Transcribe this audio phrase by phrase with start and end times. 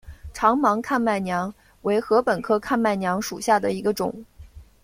[0.33, 1.53] 长芒看麦娘
[1.83, 4.25] 为禾本科看麦娘属下的一个种。